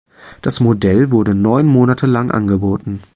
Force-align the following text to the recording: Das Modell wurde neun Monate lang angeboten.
Das 0.41 0.59
Modell 0.61 1.11
wurde 1.11 1.35
neun 1.35 1.67
Monate 1.67 2.07
lang 2.07 2.31
angeboten. 2.31 3.01